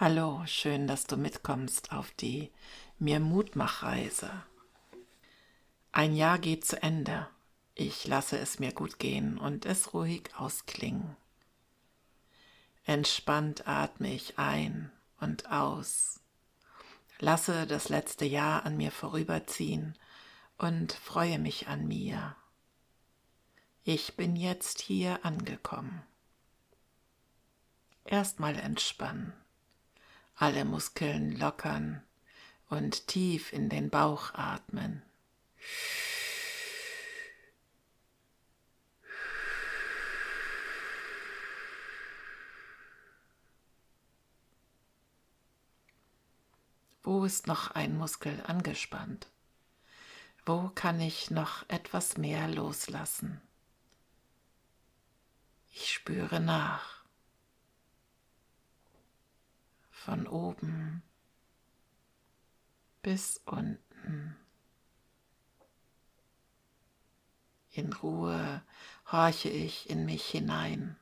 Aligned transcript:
Hallo, 0.00 0.44
schön, 0.46 0.86
dass 0.86 1.08
du 1.08 1.16
mitkommst 1.16 1.90
auf 1.90 2.12
die 2.12 2.52
Mir 3.00 3.18
Mutmachreise. 3.18 4.30
Ein 5.90 6.14
Jahr 6.14 6.38
geht 6.38 6.64
zu 6.64 6.80
Ende. 6.80 7.26
Ich 7.74 8.06
lasse 8.06 8.38
es 8.38 8.60
mir 8.60 8.72
gut 8.72 9.00
gehen 9.00 9.38
und 9.38 9.66
es 9.66 9.94
ruhig 9.94 10.30
ausklingen. 10.36 11.16
Entspannt 12.84 13.66
atme 13.66 14.14
ich 14.14 14.38
ein 14.38 14.92
und 15.18 15.50
aus. 15.50 16.20
Lasse 17.18 17.66
das 17.66 17.88
letzte 17.88 18.24
Jahr 18.24 18.64
an 18.64 18.76
mir 18.76 18.92
vorüberziehen 18.92 19.98
und 20.58 20.92
freue 20.92 21.40
mich 21.40 21.66
an 21.66 21.88
mir. 21.88 22.36
Ich 23.82 24.14
bin 24.14 24.36
jetzt 24.36 24.80
hier 24.80 25.24
angekommen. 25.24 26.04
Erstmal 28.04 28.54
entspannen 28.54 29.32
alle 30.38 30.64
Muskeln 30.64 31.36
lockern 31.36 32.02
und 32.68 33.08
tief 33.08 33.52
in 33.52 33.68
den 33.68 33.90
Bauch 33.90 34.34
atmen. 34.34 35.02
Wo 47.02 47.24
ist 47.24 47.46
noch 47.48 47.72
ein 47.72 47.96
Muskel 47.96 48.40
angespannt? 48.46 49.26
Wo 50.46 50.68
kann 50.74 51.00
ich 51.00 51.30
noch 51.30 51.68
etwas 51.68 52.16
mehr 52.16 52.46
loslassen? 52.46 53.40
Ich 55.70 55.92
spüre 55.92 56.38
nach. 56.38 56.97
Von 60.08 60.26
oben 60.26 61.02
bis 63.02 63.42
unten. 63.44 64.38
In 67.72 67.92
Ruhe 67.92 68.62
horche 69.12 69.50
ich 69.50 69.90
in 69.90 70.06
mich 70.06 70.24
hinein, 70.24 70.96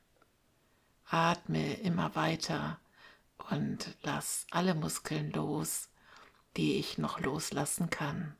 atme 1.05 1.75
immer 1.75 2.15
weiter 2.15 2.81
und 3.49 3.95
lass 4.03 4.45
alle 4.51 4.75
Muskeln 4.75 5.31
los, 5.31 5.87
die 6.57 6.77
ich 6.77 6.97
noch 6.97 7.21
loslassen 7.21 7.89
kann. 7.89 8.35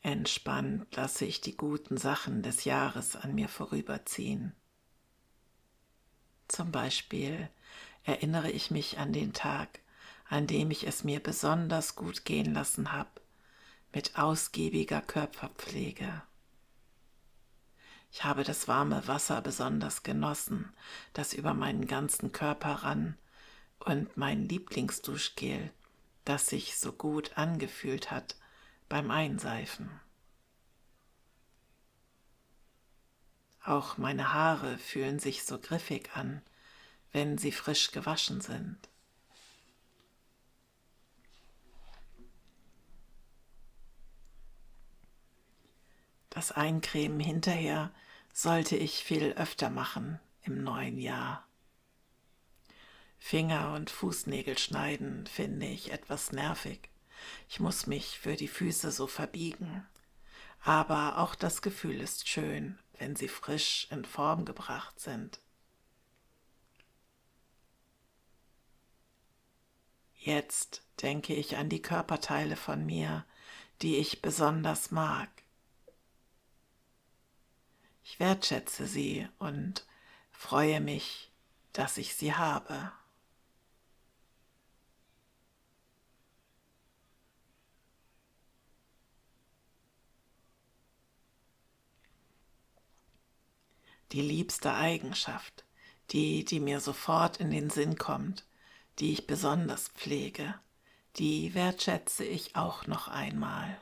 Entspannt 0.00 0.96
lasse 0.96 1.26
ich 1.26 1.42
die 1.42 1.54
guten 1.54 1.98
Sachen 1.98 2.42
des 2.42 2.64
Jahres 2.64 3.14
an 3.14 3.34
mir 3.34 3.50
vorüberziehen. 3.50 4.54
Zum 6.48 6.72
Beispiel 6.72 7.48
erinnere 8.04 8.50
ich 8.50 8.70
mich 8.70 8.98
an 8.98 9.12
den 9.12 9.32
Tag, 9.32 9.80
an 10.28 10.46
dem 10.46 10.70
ich 10.70 10.86
es 10.86 11.04
mir 11.04 11.20
besonders 11.20 11.96
gut 11.96 12.24
gehen 12.24 12.54
lassen 12.54 12.92
habe, 12.92 13.10
mit 13.92 14.18
ausgiebiger 14.18 15.00
Körperpflege. 15.00 16.22
Ich 18.10 18.24
habe 18.24 18.44
das 18.44 18.68
warme 18.68 19.08
Wasser 19.08 19.40
besonders 19.42 20.02
genossen, 20.02 20.72
das 21.14 21.32
über 21.32 21.52
meinen 21.52 21.86
ganzen 21.86 22.32
Körper 22.32 22.84
rann, 22.84 23.16
und 23.80 24.16
mein 24.16 24.48
Lieblingsduschgel, 24.48 25.70
das 26.24 26.46
sich 26.46 26.78
so 26.78 26.92
gut 26.92 27.36
angefühlt 27.36 28.10
hat 28.10 28.36
beim 28.88 29.10
Einseifen. 29.10 29.90
Auch 33.64 33.96
meine 33.96 34.34
Haare 34.34 34.76
fühlen 34.76 35.18
sich 35.18 35.44
so 35.44 35.58
griffig 35.58 36.10
an, 36.14 36.42
wenn 37.12 37.38
sie 37.38 37.50
frisch 37.50 37.92
gewaschen 37.92 38.42
sind. 38.42 38.76
Das 46.28 46.52
Eincremen 46.52 47.20
hinterher 47.20 47.90
sollte 48.34 48.76
ich 48.76 49.02
viel 49.02 49.32
öfter 49.32 49.70
machen 49.70 50.20
im 50.42 50.62
neuen 50.62 50.98
Jahr. 50.98 51.46
Finger 53.18 53.72
und 53.72 53.88
Fußnägel 53.88 54.58
schneiden 54.58 55.26
finde 55.26 55.66
ich 55.66 55.90
etwas 55.90 56.32
nervig. 56.32 56.90
Ich 57.48 57.60
muss 57.60 57.86
mich 57.86 58.18
für 58.18 58.36
die 58.36 58.48
Füße 58.48 58.90
so 58.90 59.06
verbiegen. 59.06 59.86
Aber 60.60 61.16
auch 61.18 61.34
das 61.34 61.62
Gefühl 61.62 62.00
ist 62.00 62.28
schön, 62.28 62.78
wenn 62.98 63.16
sie 63.16 63.28
frisch 63.28 63.86
in 63.90 64.04
Form 64.04 64.44
gebracht 64.44 64.98
sind. 65.00 65.40
Jetzt 70.16 70.82
denke 71.02 71.34
ich 71.34 71.56
an 71.56 71.68
die 71.68 71.82
Körperteile 71.82 72.56
von 72.56 72.86
mir, 72.86 73.26
die 73.82 73.96
ich 73.96 74.22
besonders 74.22 74.90
mag. 74.90 75.28
Ich 78.02 78.20
wertschätze 78.20 78.86
sie 78.86 79.28
und 79.38 79.86
freue 80.30 80.80
mich, 80.80 81.30
dass 81.72 81.98
ich 81.98 82.14
sie 82.14 82.34
habe. 82.34 82.92
Die 94.14 94.22
liebste 94.22 94.72
Eigenschaft, 94.72 95.64
die, 96.12 96.44
die 96.44 96.60
mir 96.60 96.78
sofort 96.78 97.38
in 97.38 97.50
den 97.50 97.68
Sinn 97.68 97.98
kommt, 97.98 98.44
die 99.00 99.12
ich 99.12 99.26
besonders 99.26 99.88
pflege, 99.88 100.54
die 101.16 101.52
wertschätze 101.54 102.24
ich 102.24 102.54
auch 102.54 102.86
noch 102.86 103.08
einmal. 103.08 103.76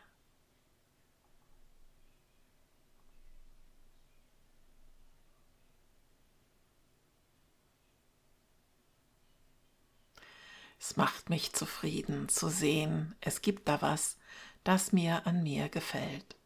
Es 10.81 10.97
macht 10.97 11.29
mich 11.29 11.53
zufrieden 11.53 12.31
zu 12.31 12.49
sehen, 12.49 13.15
es 13.21 13.43
gibt 13.43 13.69
da 13.69 13.83
was, 13.83 14.17
das 14.65 14.93
mir 14.93 15.27
an 15.27 15.43
mir 15.43 15.69
gefällt 15.69 16.37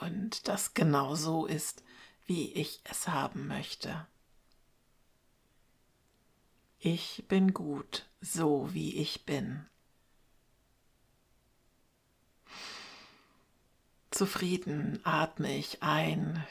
und 0.00 0.46
das 0.46 0.74
genau 0.74 1.16
so 1.16 1.46
ist, 1.46 1.82
wie 2.26 2.52
ich 2.52 2.80
es 2.84 3.08
haben 3.08 3.46
möchte. 3.46 4.06
Ich 6.78 7.24
bin 7.28 7.54
gut, 7.54 8.06
so 8.20 8.72
wie 8.74 8.96
ich 8.96 9.24
bin. 9.24 9.66
Zufrieden 14.10 15.00
atme 15.04 15.56
ich 15.56 15.82
ein 15.82 16.46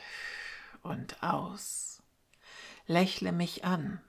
und 0.81 1.23
aus, 1.23 2.01
lächle 2.85 3.31
mich 3.31 3.65
an, 3.65 4.01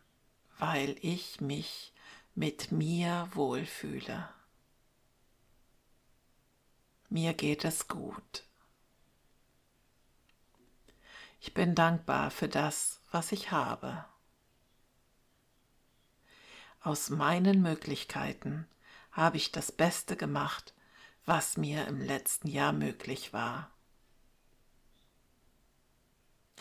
weil 0.59 0.97
ich 1.01 1.41
mich 1.41 1.93
mit 2.35 2.71
mir 2.71 3.29
wohlfühle. 3.33 4.29
Mir 7.09 7.35
geht 7.35 7.65
es 7.65 7.89
gut. 7.89 8.45
Ich 11.47 11.55
bin 11.55 11.77
dankbar 11.77 12.33
für 12.33 12.49
das, 12.49 13.01
was 13.13 13.31
ich 13.31 13.53
habe. 13.53 14.05
Aus 16.81 17.09
meinen 17.09 17.63
Möglichkeiten 17.63 18.67
habe 19.13 19.37
ich 19.37 19.53
das 19.53 19.71
Beste 19.71 20.17
gemacht, 20.17 20.75
was 21.25 21.57
mir 21.57 21.87
im 21.87 22.01
letzten 22.01 22.49
Jahr 22.49 22.73
möglich 22.73 23.33
war. 23.33 23.71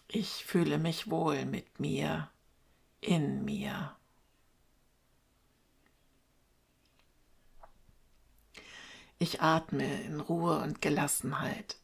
Ich 0.08 0.46
fühle 0.46 0.78
mich 0.78 1.10
wohl 1.10 1.46
mit 1.46 1.80
mir, 1.80 2.30
in 3.02 3.44
mir. 3.44 3.96
Ich 9.18 9.42
atme 9.42 10.04
in 10.04 10.20
Ruhe 10.20 10.60
und 10.60 10.80
Gelassenheit 10.80 11.76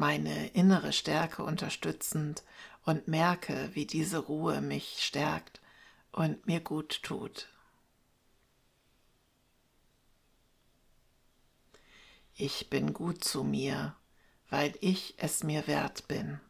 meine 0.00 0.48
innere 0.48 0.94
Stärke 0.94 1.44
unterstützend 1.44 2.42
und 2.86 3.06
merke, 3.06 3.68
wie 3.74 3.84
diese 3.84 4.16
Ruhe 4.16 4.62
mich 4.62 5.04
stärkt 5.04 5.60
und 6.10 6.46
mir 6.46 6.60
gut 6.60 7.02
tut. 7.02 7.50
Ich 12.34 12.70
bin 12.70 12.94
gut 12.94 13.22
zu 13.22 13.44
mir, 13.44 13.94
weil 14.48 14.74
ich 14.80 15.16
es 15.18 15.44
mir 15.44 15.66
wert 15.66 16.08
bin. 16.08 16.40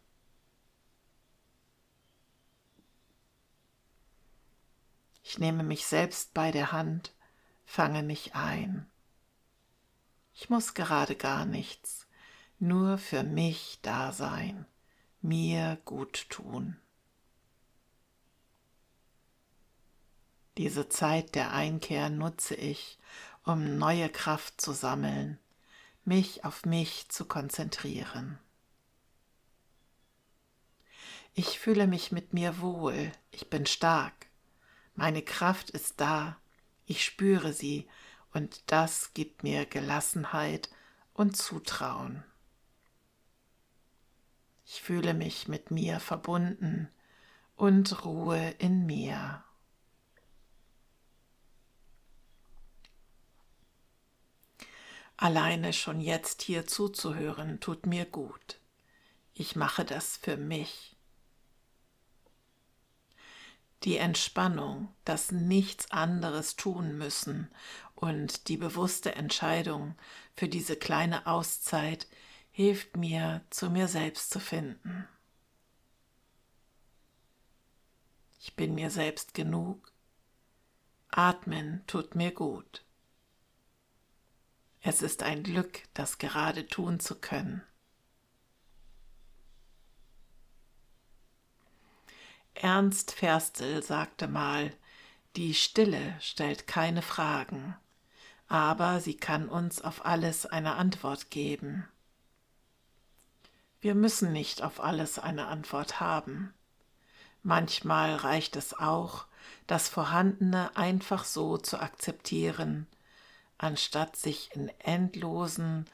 Ich 5.24 5.40
nehme 5.40 5.64
mich 5.64 5.86
selbst 5.86 6.34
bei 6.34 6.52
der 6.52 6.70
Hand, 6.70 7.12
fange 7.64 8.04
mich 8.04 8.36
ein. 8.36 8.88
Ich 10.34 10.50
muss 10.50 10.74
gerade 10.74 11.16
gar 11.16 11.44
nichts 11.46 12.06
nur 12.60 12.98
für 12.98 13.22
mich 13.22 13.78
da 13.82 14.12
sein, 14.12 14.66
mir 15.22 15.78
gut 15.84 16.28
tun. 16.28 16.76
Diese 20.58 20.88
Zeit 20.90 21.34
der 21.34 21.52
Einkehr 21.52 22.10
nutze 22.10 22.54
ich, 22.54 22.98
um 23.44 23.78
neue 23.78 24.10
Kraft 24.10 24.60
zu 24.60 24.72
sammeln, 24.72 25.38
mich 26.04 26.44
auf 26.44 26.66
mich 26.66 27.08
zu 27.08 27.24
konzentrieren. 27.24 28.38
Ich 31.32 31.58
fühle 31.58 31.86
mich 31.86 32.12
mit 32.12 32.34
mir 32.34 32.60
wohl, 32.60 33.10
ich 33.30 33.48
bin 33.48 33.64
stark, 33.64 34.26
meine 34.94 35.22
Kraft 35.22 35.70
ist 35.70 36.00
da, 36.00 36.36
ich 36.84 37.04
spüre 37.04 37.54
sie 37.54 37.88
und 38.34 38.70
das 38.70 39.14
gibt 39.14 39.44
mir 39.44 39.64
Gelassenheit 39.64 40.68
und 41.14 41.36
Zutrauen. 41.38 42.24
Ich 44.72 44.82
fühle 44.82 45.14
mich 45.14 45.48
mit 45.48 45.72
mir 45.72 45.98
verbunden 45.98 46.88
und 47.56 48.04
Ruhe 48.04 48.50
in 48.60 48.86
mir. 48.86 49.42
Alleine 55.16 55.72
schon 55.72 56.00
jetzt 56.00 56.42
hier 56.42 56.68
zuzuhören 56.68 57.58
tut 57.58 57.84
mir 57.84 58.04
gut. 58.04 58.60
Ich 59.34 59.56
mache 59.56 59.84
das 59.84 60.16
für 60.18 60.36
mich. 60.36 60.94
Die 63.82 63.96
Entspannung, 63.96 64.86
das 65.04 65.32
nichts 65.32 65.90
anderes 65.90 66.54
tun 66.54 66.96
müssen 66.96 67.50
und 67.96 68.46
die 68.46 68.56
bewusste 68.56 69.16
Entscheidung 69.16 69.96
für 70.36 70.48
diese 70.48 70.76
kleine 70.76 71.26
Auszeit 71.26 72.06
hilft 72.50 72.96
mir, 72.96 73.44
zu 73.50 73.70
mir 73.70 73.88
selbst 73.88 74.30
zu 74.30 74.40
finden. 74.40 75.08
Ich 78.40 78.56
bin 78.56 78.74
mir 78.74 78.90
selbst 78.90 79.34
genug. 79.34 79.92
Atmen 81.08 81.82
tut 81.86 82.14
mir 82.14 82.32
gut. 82.32 82.84
Es 84.82 85.02
ist 85.02 85.22
ein 85.22 85.42
Glück, 85.42 85.82
das 85.92 86.18
gerade 86.18 86.66
tun 86.66 87.00
zu 87.00 87.20
können. 87.20 87.62
Ernst 92.54 93.12
Ferstel 93.12 93.82
sagte 93.82 94.26
mal, 94.28 94.74
die 95.36 95.54
Stille 95.54 96.16
stellt 96.20 96.66
keine 96.66 97.02
Fragen, 97.02 97.76
aber 98.48 99.00
sie 99.00 99.16
kann 99.16 99.48
uns 99.48 99.80
auf 99.80 100.04
alles 100.04 100.46
eine 100.46 100.74
Antwort 100.74 101.30
geben. 101.30 101.88
Wir 103.80 103.94
müssen 103.94 104.32
nicht 104.32 104.62
auf 104.62 104.80
alles 104.80 105.18
eine 105.18 105.46
Antwort 105.46 106.00
haben. 106.00 106.52
Manchmal 107.42 108.14
reicht 108.14 108.56
es 108.56 108.78
auch, 108.78 109.26
das 109.66 109.88
Vorhandene 109.88 110.76
einfach 110.76 111.24
so 111.24 111.56
zu 111.56 111.80
akzeptieren, 111.80 112.86
anstatt 113.56 114.16
sich 114.16 114.54
in 114.54 114.68
endlosen 114.80 115.86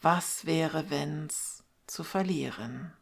Was 0.00 0.46
wäre 0.46 0.88
wenns 0.88 1.64
zu 1.86 2.02
verlieren. 2.02 2.92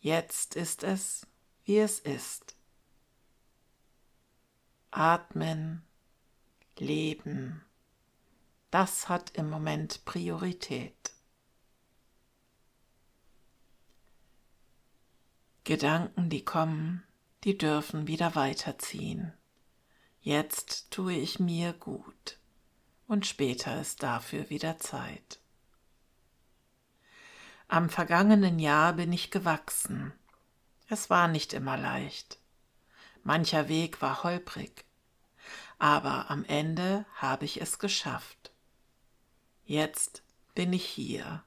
Jetzt 0.00 0.54
ist 0.54 0.84
es, 0.84 1.26
wie 1.64 1.78
es 1.78 1.98
ist. 1.98 2.54
Atmen, 4.90 5.82
Leben, 6.78 7.64
das 8.70 9.08
hat 9.08 9.30
im 9.30 9.50
Moment 9.50 10.04
Priorität. 10.04 11.13
Gedanken, 15.64 16.28
die 16.28 16.44
kommen, 16.44 17.02
die 17.44 17.56
dürfen 17.56 18.06
wieder 18.06 18.34
weiterziehen. 18.34 19.32
Jetzt 20.20 20.90
tue 20.90 21.14
ich 21.14 21.40
mir 21.40 21.72
gut 21.72 22.38
und 23.06 23.24
später 23.24 23.80
ist 23.80 24.02
dafür 24.02 24.50
wieder 24.50 24.76
Zeit. 24.76 25.38
Am 27.66 27.88
vergangenen 27.88 28.58
Jahr 28.58 28.92
bin 28.92 29.10
ich 29.10 29.30
gewachsen. 29.30 30.12
Es 30.90 31.08
war 31.08 31.28
nicht 31.28 31.54
immer 31.54 31.78
leicht. 31.78 32.38
Mancher 33.22 33.68
Weg 33.68 34.02
war 34.02 34.22
holprig, 34.22 34.84
aber 35.78 36.30
am 36.30 36.44
Ende 36.44 37.06
habe 37.14 37.46
ich 37.46 37.62
es 37.62 37.78
geschafft. 37.78 38.52
Jetzt 39.64 40.22
bin 40.54 40.74
ich 40.74 40.84
hier 40.84 41.42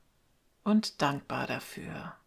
und 0.63 1.03
dankbar 1.03 1.45
dafür. 1.45 2.17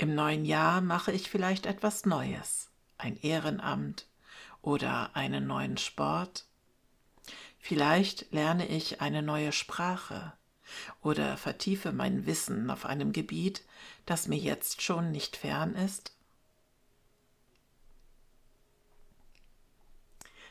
Im 0.00 0.14
neuen 0.14 0.46
Jahr 0.46 0.80
mache 0.80 1.12
ich 1.12 1.28
vielleicht 1.28 1.66
etwas 1.66 2.06
Neues, 2.06 2.70
ein 2.96 3.18
Ehrenamt 3.20 4.06
oder 4.62 5.14
einen 5.14 5.46
neuen 5.46 5.76
Sport. 5.76 6.46
Vielleicht 7.58 8.32
lerne 8.32 8.66
ich 8.66 9.02
eine 9.02 9.20
neue 9.20 9.52
Sprache 9.52 10.32
oder 11.02 11.36
vertiefe 11.36 11.92
mein 11.92 12.24
Wissen 12.24 12.70
auf 12.70 12.86
einem 12.86 13.12
Gebiet, 13.12 13.62
das 14.06 14.26
mir 14.26 14.38
jetzt 14.38 14.80
schon 14.80 15.10
nicht 15.10 15.36
fern 15.36 15.74
ist. 15.74 16.16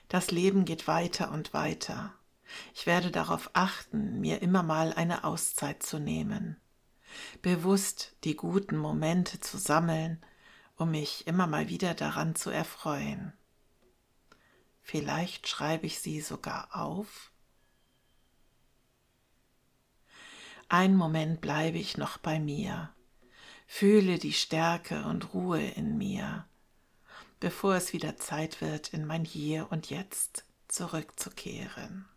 Das 0.10 0.30
Leben 0.30 0.64
geht 0.64 0.88
weiter 0.88 1.32
und 1.32 1.56
weiter. 1.56 2.14
Ich 2.76 2.86
werde 2.86 3.10
darauf 3.10 3.50
achten, 3.54 4.22
mir 4.22 4.44
immer 4.44 4.62
mal 4.62 4.94
eine 4.94 5.24
Auszeit 5.24 5.82
zu 5.82 5.98
nehmen 5.98 6.62
bewusst 7.42 8.16
die 8.24 8.36
guten 8.36 8.78
Momente 8.78 9.40
zu 9.40 9.58
sammeln, 9.58 10.24
um 10.76 10.92
mich 10.92 11.28
immer 11.28 11.48
mal 11.48 11.70
wieder 11.70 11.94
daran 11.94 12.36
zu 12.36 12.50
erfreuen. 12.50 13.34
Vielleicht 14.82 15.48
schreibe 15.48 15.86
ich 15.86 16.00
sie 16.00 16.22
sogar 16.22 16.76
auf. 16.76 17.32
Ein 20.68 20.96
Moment 20.96 21.42
bleibe 21.42 21.78
ich 21.78 21.98
noch 21.98 22.18
bei 22.18 22.40
mir, 22.40 22.94
fühle 23.68 24.20
die 24.20 24.34
Stärke 24.34 25.04
und 25.06 25.34
Ruhe 25.34 25.62
in 25.62 25.98
mir, 25.98 26.48
bevor 27.40 27.76
es 27.76 27.94
wieder 27.94 28.18
Zeit 28.18 28.62
wird, 28.62 28.94
in 28.94 29.06
mein 29.06 29.26
Hier 29.26 29.72
und 29.72 29.90
Jetzt 29.90 30.46
zurückzukehren. 30.68 32.08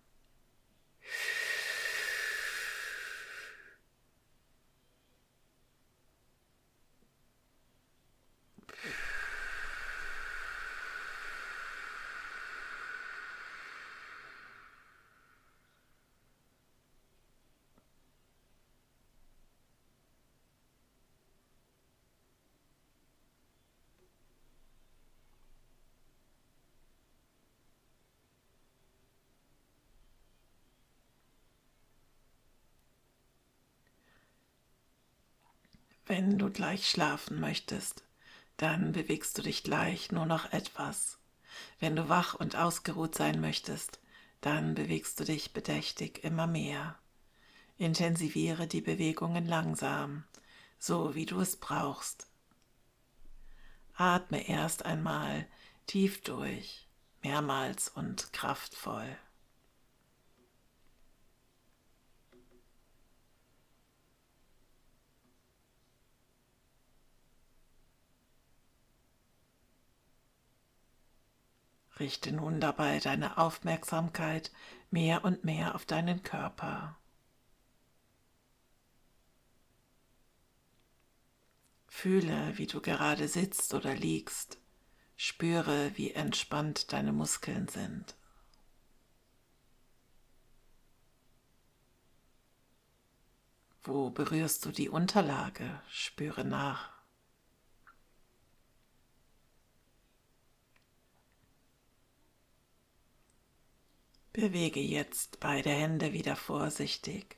Wenn 36.15 36.37
du 36.37 36.51
gleich 36.51 36.91
schlafen 36.91 37.41
möchtest, 37.41 38.05
dann 38.59 38.93
bewegst 38.93 39.39
du 39.39 39.41
dich 39.41 39.63
gleich 39.63 40.13
nur 40.13 40.27
noch 40.27 40.53
etwas. 40.53 41.17
Wenn 41.81 41.97
du 41.97 42.11
wach 42.11 42.35
und 42.35 42.55
ausgeruht 42.55 43.15
sein 43.15 43.41
möchtest, 43.41 43.99
dann 44.43 44.75
bewegst 44.75 45.19
du 45.19 45.25
dich 45.25 45.55
bedächtig 45.55 46.23
immer 46.23 46.47
mehr. 46.47 46.99
Intensiviere 47.79 48.67
die 48.67 48.83
Bewegungen 48.83 49.47
langsam, 49.47 50.25
so 50.79 51.15
wie 51.15 51.25
du 51.25 51.41
es 51.41 51.57
brauchst. 51.57 52.27
Atme 53.95 54.47
erst 54.47 54.85
einmal 54.85 55.47
tief 55.87 56.21
durch, 56.21 56.91
mehrmals 57.23 57.89
und 57.89 58.35
kraftvoll. 58.35 59.17
Richte 71.99 72.33
nun 72.33 72.61
dabei 72.61 72.99
deine 73.01 73.39
Aufmerksamkeit 73.39 74.51
mehr 74.91 75.25
und 75.25 75.45
mehr 75.45 75.75
auf 75.75 75.85
deinen 75.85 76.23
Körper. 76.23 76.97
Fühle, 81.87 82.57
wie 82.57 82.67
du 82.67 82.81
gerade 82.81 83.29
sitzt 83.29 83.75
oder 83.75 83.95
liegst. 83.95 84.59
Spüre, 85.17 85.93
wie 85.97 86.13
entspannt 86.13 86.93
deine 86.93 87.13
Muskeln 87.13 87.69
sind. 87.69 88.17
Wo 93.85 94.11
berührst 94.11 94.65
du 94.65 94.71
die 94.71 94.89
Unterlage? 94.89 95.83
Spüre 95.89 96.45
nach. 96.45 96.92
Bewege 104.33 104.81
jetzt 104.81 105.41
beide 105.41 105.69
Hände 105.69 106.15
wieder 106.15 106.37
vorsichtig, 106.37 107.37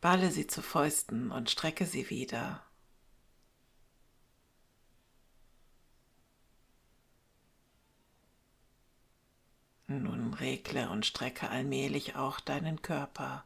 balle 0.00 0.30
sie 0.30 0.46
zu 0.46 0.62
Fäusten 0.62 1.32
und 1.32 1.50
strecke 1.50 1.84
sie 1.84 2.10
wieder. 2.10 2.64
Nun 9.88 10.32
regle 10.34 10.88
und 10.90 11.04
strecke 11.06 11.50
allmählich 11.50 12.14
auch 12.14 12.38
deinen 12.38 12.80
Körper 12.82 13.44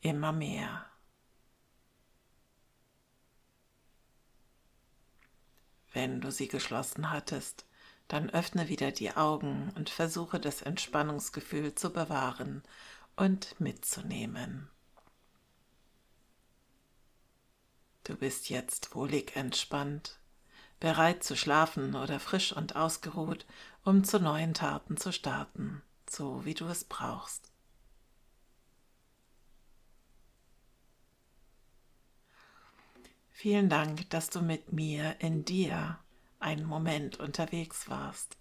immer 0.00 0.32
mehr. 0.32 0.86
Wenn 5.92 6.20
du 6.20 6.32
sie 6.32 6.48
geschlossen 6.48 7.10
hattest, 7.10 7.66
dann 8.12 8.28
öffne 8.28 8.68
wieder 8.68 8.90
die 8.90 9.16
Augen 9.16 9.72
und 9.76 9.88
versuche 9.88 10.40
das 10.40 10.62
Entspannungsgefühl 10.62 11.76
zu 11.76 11.92
bewahren 11.92 12.64
und 13.14 13.60
mitzunehmen. 13.60 14.68
Du 18.02 18.16
bist 18.16 18.50
jetzt 18.50 18.96
wohlig 18.96 19.36
entspannt, 19.36 20.18
bereit 20.80 21.22
zu 21.22 21.36
schlafen 21.36 21.94
oder 21.94 22.18
frisch 22.18 22.52
und 22.52 22.74
ausgeruht, 22.74 23.46
um 23.84 24.02
zu 24.02 24.18
neuen 24.18 24.54
Taten 24.54 24.96
zu 24.96 25.12
starten, 25.12 25.80
so 26.08 26.44
wie 26.44 26.54
du 26.54 26.66
es 26.66 26.82
brauchst. 26.82 27.52
Vielen 33.30 33.68
Dank, 33.68 34.10
dass 34.10 34.30
du 34.30 34.42
mit 34.42 34.72
mir 34.72 35.14
in 35.20 35.44
dir 35.44 35.99
einen 36.40 36.64
Moment 36.66 37.20
unterwegs 37.20 37.88
warst. 37.88 38.36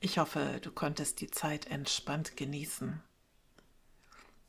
Ich 0.00 0.18
hoffe, 0.18 0.60
du 0.62 0.70
konntest 0.70 1.20
die 1.20 1.30
Zeit 1.30 1.66
entspannt 1.66 2.36
genießen. 2.36 3.02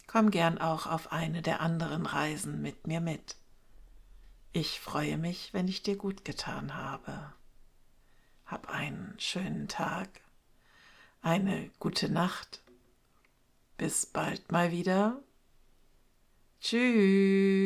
Komm 0.08 0.32
gern 0.32 0.58
auch 0.58 0.88
auf 0.88 1.12
eine 1.12 1.42
der 1.42 1.60
anderen 1.60 2.06
Reisen 2.06 2.62
mit 2.62 2.88
mir 2.88 3.02
mit. 3.02 3.36
Ich 4.54 4.80
freue 4.80 5.18
mich, 5.18 5.54
wenn 5.54 5.68
ich 5.68 5.84
dir 5.84 5.98
gut 5.98 6.26
getan 6.26 6.76
habe. 6.76 7.34
Hab 8.46 8.70
einen 8.70 9.16
schönen 9.18 9.68
Tag, 9.68 10.10
eine 11.22 11.70
gute 11.80 12.10
Nacht. 12.10 12.62
Bis 13.78 14.06
bald 14.06 14.52
mal 14.52 14.72
wieder. 14.72 15.22
Tschüss. 16.60 17.62